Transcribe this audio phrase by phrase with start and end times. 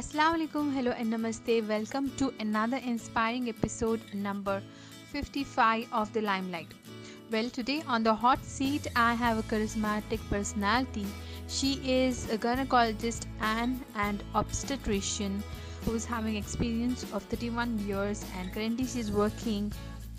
[0.00, 1.66] Assalamu alaikum, hello and namaste.
[1.70, 4.62] Welcome to another inspiring episode number
[5.10, 6.68] 55 of The Limelight.
[7.32, 11.04] Well, today on the hot seat, I have a charismatic personality.
[11.48, 15.42] She is a gynecologist and an obstetrician
[15.84, 19.72] who is having experience of 31 years and currently she is working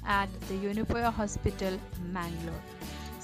[0.05, 1.79] at the Yenepoya Hospital,
[2.11, 2.63] Mangalore.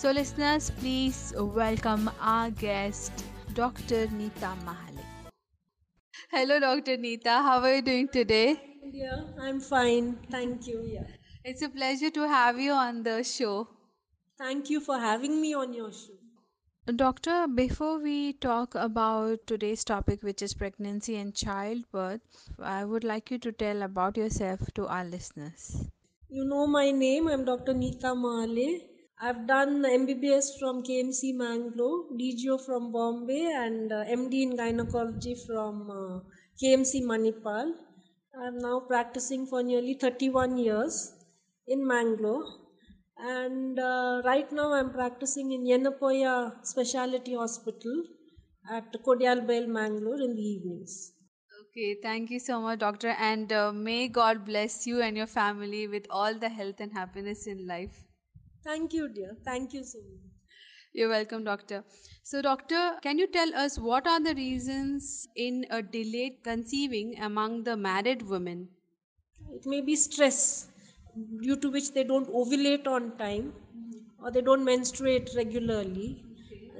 [0.01, 3.23] So, listeners, please welcome our guest,
[3.53, 4.07] Dr.
[4.07, 5.03] Nita Mahale.
[6.31, 6.97] Hello, Dr.
[6.97, 7.29] Nita.
[7.29, 8.59] How are you doing today?
[8.83, 10.17] Yeah, I'm fine.
[10.31, 10.81] Thank you.
[10.81, 11.03] Yeah.
[11.45, 13.67] It's a pleasure to have you on the show.
[14.39, 16.17] Thank you for having me on your show.
[16.95, 22.21] Doctor, before we talk about today's topic, which is pregnancy and childbirth,
[22.59, 25.85] I would like you to tell about yourself to our listeners.
[26.27, 27.27] You know my name.
[27.27, 27.75] I'm Dr.
[27.75, 28.90] Nita Mahale.
[29.23, 35.91] I've done MBBS from KMC Mangalore, DGO from Bombay, and uh, MD in gynecology from
[35.91, 36.19] uh,
[36.59, 37.73] KMC Manipal.
[38.43, 41.13] I'm now practicing for nearly 31 years
[41.67, 42.45] in Mangalore.
[43.19, 48.03] And uh, right now I'm practicing in Yenepoya Specialty Hospital
[48.71, 51.13] at Kodial Mangalore in the evenings.
[51.61, 55.87] Okay, thank you so much, Doctor, and uh, may God bless you and your family
[55.87, 58.07] with all the health and happiness in life.
[58.63, 59.35] Thank you, dear.
[59.43, 60.31] Thank you so much.
[60.93, 61.83] You're welcome, Doctor.
[62.23, 67.63] So, Doctor, can you tell us what are the reasons in a delayed conceiving among
[67.63, 68.69] the married women?
[69.51, 70.67] It may be stress
[71.41, 73.53] due to which they don't ovulate on time
[74.23, 76.23] or they don't menstruate regularly.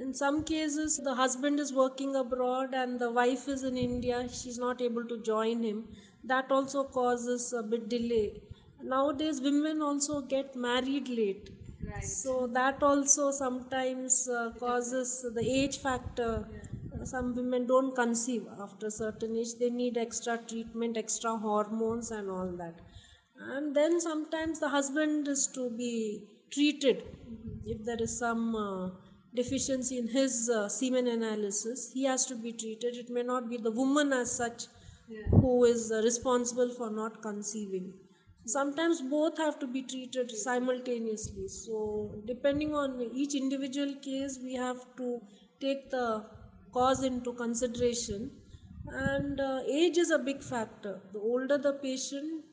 [0.00, 4.58] In some cases, the husband is working abroad and the wife is in India, she's
[4.58, 5.88] not able to join him.
[6.24, 8.40] That also causes a bit delay.
[8.82, 11.50] Nowadays, women also get married late.
[12.00, 16.46] So that also sometimes uh, causes the age factor.
[17.04, 19.54] Some women don't conceive after a certain age.
[19.58, 22.74] They need extra treatment, extra hormones, and all that.
[23.38, 27.02] And then sometimes the husband is to be treated
[27.64, 28.90] if there is some uh,
[29.34, 31.90] deficiency in his uh, semen analysis.
[31.92, 32.96] He has to be treated.
[32.96, 34.66] It may not be the woman as such
[35.30, 37.94] who is uh, responsible for not conceiving
[38.46, 41.48] sometimes both have to be treated simultaneously.
[41.48, 45.20] So depending on each individual case we have to
[45.60, 46.24] take the
[46.72, 48.30] cause into consideration.
[48.88, 51.00] And uh, age is a big factor.
[51.12, 52.44] The older the patient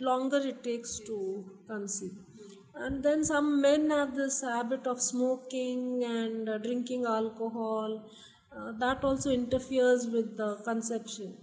[0.00, 2.12] longer it takes to conceive.
[2.76, 8.08] And then some men have this habit of smoking and uh, drinking alcohol.
[8.56, 11.36] Uh, that also interferes with the conception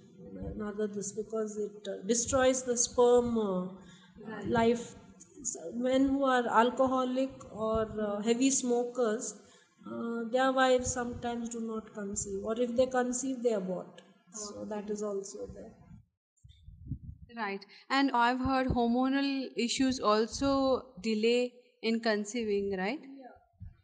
[0.46, 3.70] another this because it uh, destroys the sperm uh,
[4.46, 4.96] life.
[5.44, 9.34] So men who are alcoholic or uh, heavy smokers
[9.92, 14.02] uh, their wives sometimes do not conceive or if they conceive they abort.
[14.32, 15.74] So that is also there.
[17.36, 17.66] Right.
[17.90, 23.02] And I've heard hormonal issues also delay in conceiving, right?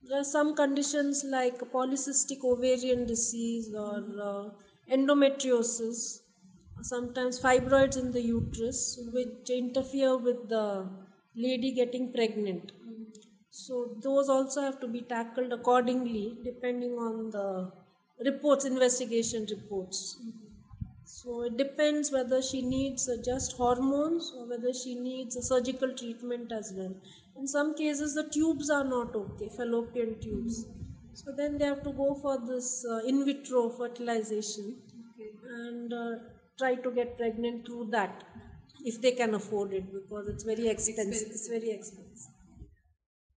[0.01, 3.97] there are some conditions like polycystic ovarian disease or
[4.29, 4.49] uh,
[4.89, 5.99] endometriosis
[6.81, 8.81] sometimes fibroids in the uterus
[9.13, 10.65] which interfere with the
[11.35, 12.71] lady getting pregnant
[13.49, 13.75] so
[14.07, 17.47] those also have to be tackled accordingly depending on the
[18.29, 19.99] reports investigation reports
[21.03, 25.93] so it depends whether she needs uh, just hormones or whether she needs a surgical
[25.93, 26.93] treatment as well.
[27.35, 30.65] In some cases, the tubes are not okay, fallopian tubes.
[31.13, 34.81] So then they have to go for this uh, in vitro fertilization
[35.43, 36.15] and uh,
[36.57, 38.23] try to get pregnant through that
[38.83, 41.29] if they can afford it because it's very expensive.
[41.31, 42.33] It's very expensive.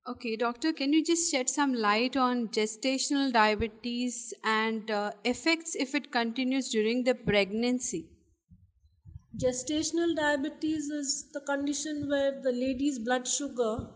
[0.06, 5.94] Okay, doctor, can you just shed some light on gestational diabetes and uh, effects if
[5.94, 8.10] it continues during the pregnancy?
[9.36, 13.88] Gestational diabetes is the condition where the lady's blood sugar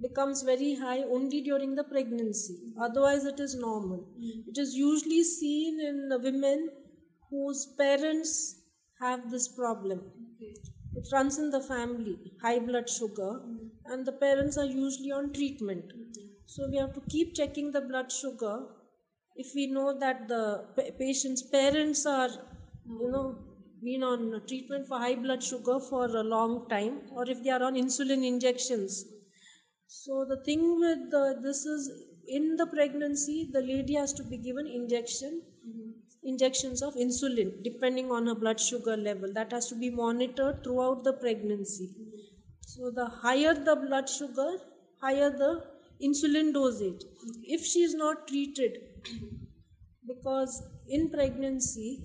[0.00, 2.72] becomes very high only during the pregnancy.
[2.78, 4.06] Otherwise, it is normal.
[4.46, 6.70] It is usually seen in women
[7.30, 8.59] whose parents
[9.00, 10.00] have this problem.
[10.94, 13.92] It runs in the family, high blood sugar, mm-hmm.
[13.92, 15.86] and the parents are usually on treatment.
[15.86, 16.26] Mm-hmm.
[16.46, 18.66] So, we have to keep checking the blood sugar.
[19.36, 20.64] If we know that the
[20.98, 22.30] patient's parents are
[22.98, 23.38] you know
[23.82, 27.62] been on treatment for high blood sugar for a long time or if they are
[27.62, 29.04] on insulin injections.
[29.86, 31.90] So the thing with the, this is
[32.26, 35.42] in the pregnancy the lady has to be given injection
[36.22, 41.02] injections of insulin depending on her blood sugar level that has to be monitored throughout
[41.04, 41.90] the pregnancy.
[42.60, 44.58] So the higher the blood sugar
[45.00, 45.64] higher the
[46.02, 47.02] insulin dosage.
[47.42, 48.78] If she is not treated
[50.06, 52.02] because in pregnancy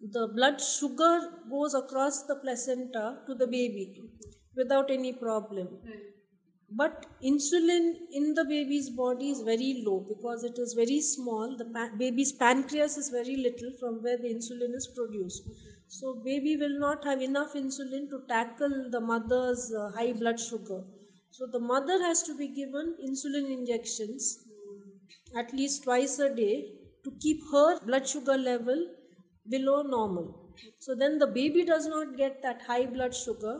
[0.00, 4.02] the blood sugar goes across the placenta to the baby
[4.56, 5.68] without any problem
[6.70, 11.56] but insulin in the baby's body is very low because it is very small.
[11.56, 15.42] The pa- baby's pancreas is very little from where the insulin is produced.
[15.88, 20.84] So baby will not have enough insulin to tackle the mother's uh, high blood sugar.
[21.30, 24.38] So the mother has to be given insulin injections
[25.36, 26.54] at least twice a day
[27.04, 28.80] to keep her blood sugar level
[29.48, 30.26] below normal.
[30.78, 33.54] So then the baby does not get that high blood sugar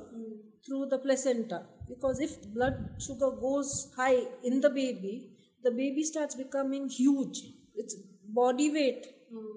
[0.66, 5.14] through the placenta because if blood sugar goes high in the baby,
[5.62, 7.42] the baby starts becoming huge.
[7.74, 7.96] Its
[8.40, 9.06] body weight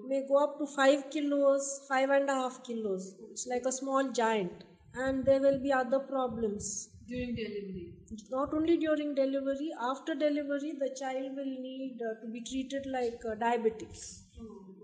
[0.08, 3.14] may go up to 5 kilos, 5 and a half kilos.
[3.30, 4.64] It's like a small giant.
[4.94, 7.94] And there will be other problems during delivery.
[8.30, 13.20] not only during delivery after delivery the child will need uh, to be treated like
[13.30, 14.04] uh, diabetics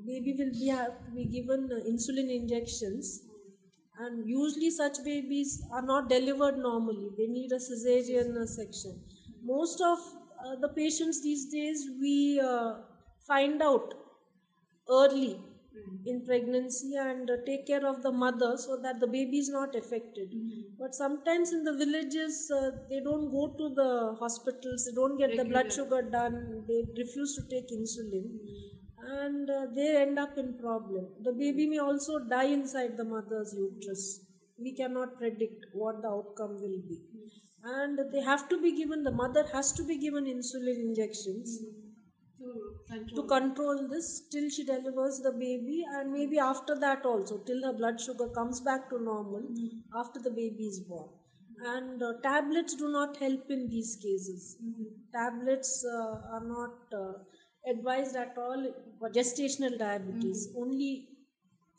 [0.06, 3.11] baby will be have to be given uh, insulin injections
[4.05, 7.11] and usually such babies are not delivered normally.
[7.17, 9.02] They need a cesarean section.
[9.43, 9.99] Most of
[10.44, 12.75] uh, the patients these days we uh,
[13.26, 13.94] find out
[14.88, 15.38] early
[16.05, 19.75] in pregnancy and uh, take care of the mother so that the baby is not
[19.75, 20.31] affected.
[20.79, 24.87] But sometimes in the villages uh, they don't go to the hospitals.
[24.87, 26.64] They don't get the blood sugar done.
[26.67, 28.31] They refuse to take insulin
[29.19, 31.07] and uh, they end up in problem.
[31.23, 34.21] The baby may also die inside the mother's uterus.
[34.59, 36.99] We cannot predict what the outcome will be.
[37.65, 41.59] And they have to be given the mother has to be given insulin injections
[43.15, 47.73] to control this till she delivers the baby and maybe after that also till her
[47.73, 49.43] blood sugar comes back to normal
[49.95, 51.09] after the baby is born.
[51.62, 54.57] And uh, tablets do not help in these cases.
[55.12, 57.12] Tablets uh, are not uh,
[57.69, 60.61] advised at all for gestational diabetes mm.
[60.61, 61.09] only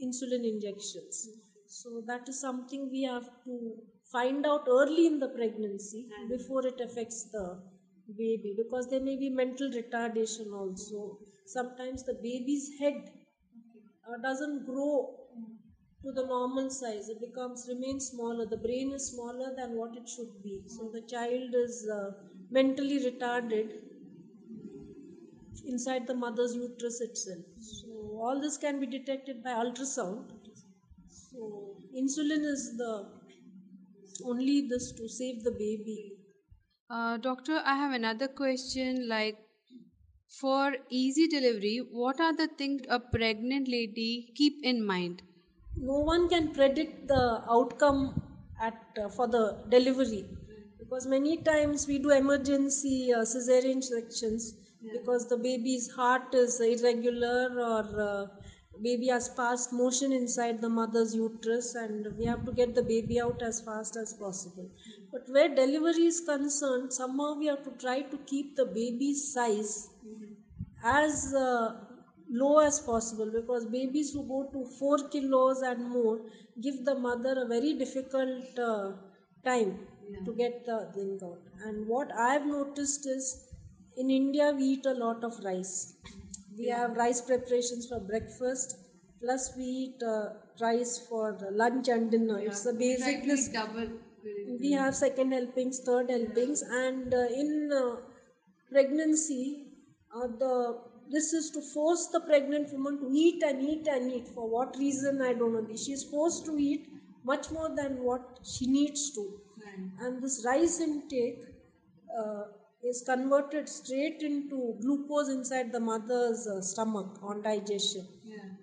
[0.02, 1.30] insulin injections.
[1.30, 1.40] Mm.
[1.68, 3.74] So that is something we have to
[4.12, 6.30] find out early in the pregnancy mm.
[6.30, 7.60] before it affects the
[8.18, 11.18] baby because there may be mental retardation also.
[11.46, 13.12] Sometimes the baby's head
[14.08, 15.16] uh, doesn't grow
[16.04, 17.10] to the normal size.
[17.10, 18.46] It becomes remains smaller.
[18.46, 20.64] The brain is smaller than what it should be.
[20.68, 22.12] So the child is uh,
[22.50, 23.91] mentally retarded
[25.66, 27.90] inside the mother's uterus itself so
[28.26, 30.32] all this can be detected by ultrasound
[31.08, 31.50] so
[32.04, 32.94] insulin is the
[34.24, 36.18] only this to save the baby
[36.92, 39.08] Uh, doctor, I have another question.
[39.08, 39.50] Like,
[40.28, 45.24] for easy delivery, what are the things a pregnant lady keep in mind?
[45.76, 47.24] no one can predict the
[47.56, 48.02] outcome
[48.60, 50.24] at uh, for the delivery
[50.80, 54.44] because many times we do emergency uh, cesarean sections
[54.94, 58.28] because the baby's heart is irregular or uh,
[58.82, 63.20] baby has passed motion inside the mother's uterus and we have to get the baby
[63.22, 64.70] out as fast as possible.
[65.12, 69.90] But where delivery is concerned somehow we have to try to keep the baby's size
[70.84, 71.74] as uh,
[72.30, 76.20] low as possible because babies who go to 4 kilos and more
[76.62, 78.92] give the mother a very difficult uh,
[79.46, 79.80] time
[80.26, 81.40] to get the thing out.
[81.66, 83.51] And what i have noticed is
[83.98, 85.94] in india we eat a lot of rice.
[86.58, 88.78] We have rice preparations for breakfast
[89.22, 92.40] plus we eat uh, rice for lunch and dinner.
[92.40, 93.90] It's the basic this double.
[94.60, 97.96] we have second helpings third helpings and uh, in uh,
[98.72, 99.44] pregnancy
[100.16, 100.54] uh, the
[101.10, 104.28] this is to force the pregnant woman to eat and eat and eat.
[104.30, 105.22] For what reason?
[105.22, 105.76] I don't know.
[105.76, 106.88] She is forced to eat
[107.24, 109.42] much more than what she needs to.
[110.00, 111.40] And this rice intake
[112.18, 112.44] uh,
[112.84, 118.08] is converted straight into glucose inside the mother's uh, stomach on digestion.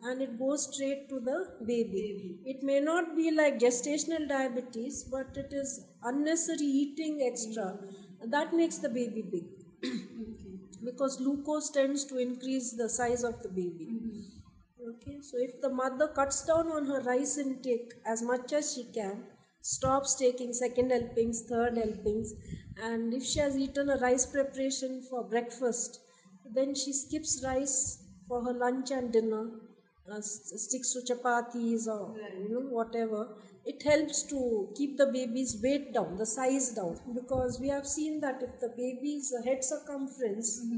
[0.03, 2.09] And it goes straight to the baby.
[2.45, 7.79] It may not be like gestational diabetes, but it is unnecessary eating extra.
[8.21, 9.47] That makes the baby big.
[10.83, 13.93] Because glucose tends to increase the size of the baby.
[14.81, 18.85] Okay, so if the mother cuts down on her rice intake as much as she
[18.85, 19.27] can,
[19.61, 22.33] stops taking second helpings, third helpings,
[22.79, 26.01] and if she has eaten a rice preparation for breakfast,
[26.45, 29.51] then she skips rice for her lunch and dinner,
[30.11, 33.37] uh, sticks to chapatis or you know whatever.
[33.65, 38.21] It helps to keep the baby's weight down, the size down, because we have seen
[38.21, 40.71] that if the baby's head circumference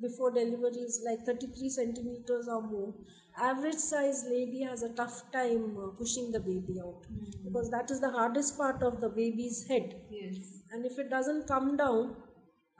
[0.00, 2.94] before delivery is like 33 centimeters or more
[3.36, 7.06] average size lady has a tough time uh, pushing the baby out
[7.44, 10.36] because that is the hardest part of the baby's head Yes.
[10.70, 12.12] and if it doesn't come down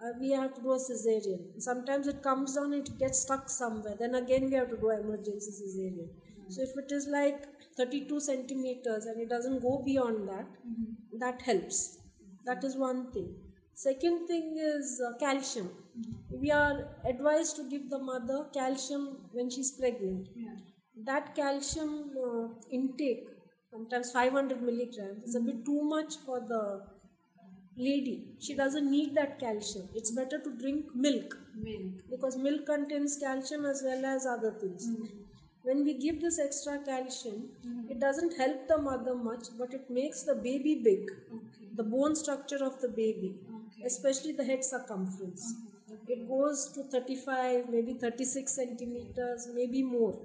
[0.02, 1.42] uh, we have to do a cesarean.
[1.59, 3.95] Sometimes it comes down, it gets stuck somewhere.
[3.99, 6.09] Then again, we have to do emergency cesarean.
[6.49, 10.47] So if it is like 32 centimeters and it doesn't go beyond that,
[11.12, 11.92] that helps.
[12.45, 13.37] That is one thing.
[13.82, 15.70] Second thing is uh, calcium.
[16.30, 20.28] We are advised to give the mother calcium when she's pregnant.
[21.04, 23.26] That calcium uh, intake,
[23.70, 26.82] sometimes 500 milligrams, is a bit too much for the
[27.78, 28.34] lady.
[28.38, 29.88] She doesn't need that calcium.
[29.94, 31.92] It's better to drink milk Milk.
[32.10, 34.88] because milk contains calcium as well as other things.
[35.62, 37.49] When we give this extra calcium,
[37.88, 41.68] it doesn't help the mother much, but it makes the baby big, Okay.
[41.76, 43.34] the bone structure of the baby.
[43.84, 45.54] Especially the head circumference.
[46.06, 50.16] It goes to 35, maybe 36 centimeters, maybe more.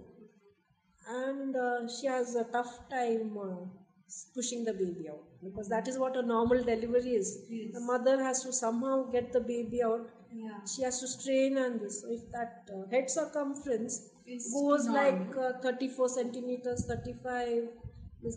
[1.08, 3.66] And uh, she has a tough time uh,
[4.34, 7.38] pushing the baby out because that is what a normal delivery is.
[7.48, 7.74] Yes.
[7.74, 10.64] The mother has to somehow get the baby out Yeah.
[10.72, 12.02] she has to strain and this.
[12.02, 15.04] So if that uh, head circumference Is goes normal.
[15.04, 17.70] like uh, 34 centimeters, 35,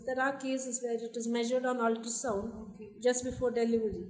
[0.05, 2.89] there are cases where it is measured on ultrasound Okay.
[3.07, 4.05] just before delivery.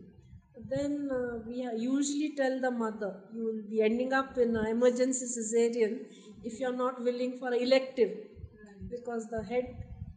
[0.67, 5.25] Then uh, we usually tell the mother, you will be ending up in an emergency
[5.25, 6.05] cesarean
[6.43, 8.11] if you are not willing for elective
[8.89, 9.65] because the head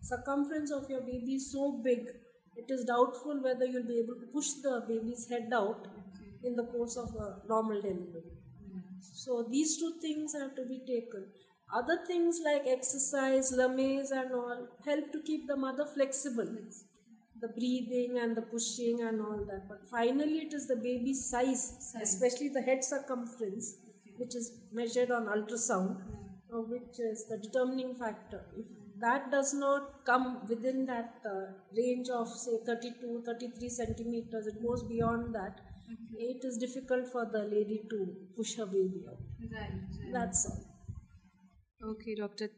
[0.02, 2.00] circumference of your baby is so big,
[2.56, 5.86] it is doubtful whether you'll be able to push the baby's head out
[6.42, 8.24] in the course of a normal delivery.
[9.00, 11.26] So these two things have to be taken.
[11.72, 16.56] Other things like exercise, lamaze and all help to keep the mother flexible.
[17.42, 19.68] The breathing and the pushing and all that.
[19.68, 22.14] But finally it is the baby's size, Size.
[22.14, 23.76] especially the head circumference,
[24.16, 25.96] which is measured on ultrasound,
[26.54, 28.44] uh, which is the determining factor.
[28.56, 28.66] If
[29.00, 34.84] that does not come within that uh, range of say 32, 33 centimeters, it goes
[34.84, 35.60] beyond that,
[36.16, 39.18] it is difficult for the lady to push her baby out.
[39.52, 39.72] Right.
[40.12, 41.90] That's all.
[41.90, 42.50] Okay, doctor.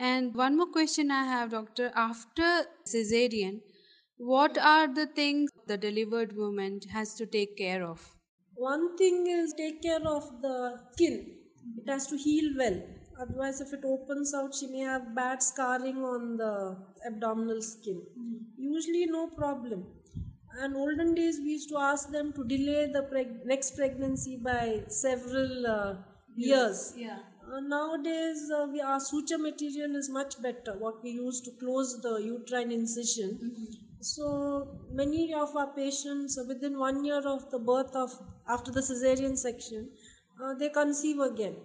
[0.00, 1.92] And one more question I have, doctor.
[1.94, 3.60] After cesarean,
[4.18, 8.14] what are the things the delivered woman has to take care of?
[8.56, 11.38] One thing is take care of the skin.
[11.78, 12.82] It has to heal well.
[13.18, 18.02] Otherwise, if it opens out, she may have bad scarring on the abdominal skin.
[18.58, 19.86] Usually, no problem.
[20.60, 24.84] And olden days, we used to ask them to delay the preg- next pregnancy by
[24.88, 26.02] several uh,
[26.34, 26.94] years.
[26.96, 27.22] Yeah.
[27.50, 30.74] Uh, nowadays, uh, we, our suture material is much better.
[30.78, 33.66] What we use to close the uterine incision.
[34.00, 38.10] So many of our patients, uh, within one year of the birth of
[38.48, 39.88] after the cesarean section,
[40.42, 41.56] uh, they conceive again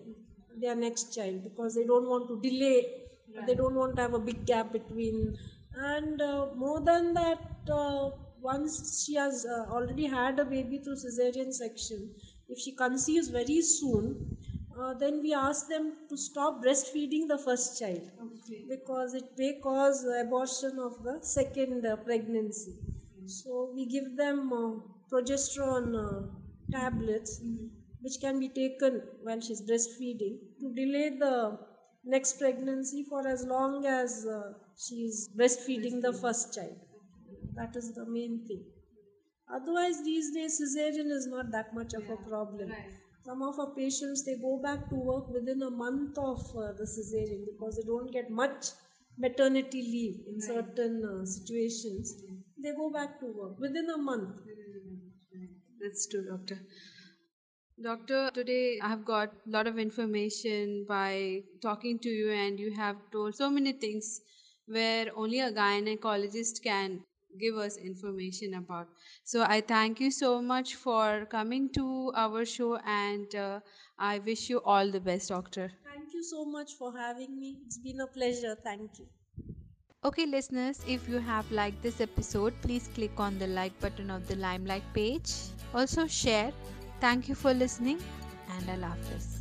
[0.58, 2.86] their next child because they don't want to delay.
[3.46, 5.38] They don't want to have a big gap between.
[5.76, 7.40] And uh, more than that,
[7.72, 8.12] uh,
[8.42, 12.10] once she has uh, already had a baby through cesarean section,
[12.48, 14.38] if she conceives very soon,
[14.80, 18.66] uh, then we ask them to stop breastfeeding the first child Okay.
[18.70, 22.76] because it may cause abortion of the second uh, pregnancy.
[23.26, 24.72] So we give them uh,
[25.12, 26.28] progesterone uh,
[26.72, 27.40] tablets
[28.02, 31.58] which can be taken while she's breastfeeding to delay the
[32.04, 36.78] next pregnancy for as long as uh, she's breastfeeding the first child.
[37.56, 38.66] That is the main thing.
[39.48, 42.70] Otherwise, these days, cesarean is not that much of a problem.
[42.70, 42.92] right.
[43.26, 46.86] Some of our patients they go back to work within a month of uh, the
[46.94, 48.66] cesarean because they don't get much
[49.18, 52.16] maternity leave in certain uh, situations.
[52.58, 54.30] They go back to work within a month.
[55.82, 56.60] That's true, doctor.
[57.82, 62.72] Doctor, today I have got a lot of information by talking to you, and you
[62.72, 64.22] have told so many things
[64.66, 67.04] where only a gynecologist can
[67.40, 68.88] give us information about.
[69.24, 73.60] So I thank you so much for coming to our show, and uh,
[73.98, 75.72] I wish you all the best, doctor.
[75.92, 77.60] Thank you so much for having me.
[77.66, 78.56] It's been a pleasure.
[78.64, 79.08] Thank you.
[80.06, 84.28] Okay, listeners, if you have liked this episode, please click on the like button of
[84.28, 85.32] the Limelight page.
[85.74, 86.52] Also, share.
[87.00, 88.00] Thank you for listening,
[88.50, 89.34] and I Allah Hafiz.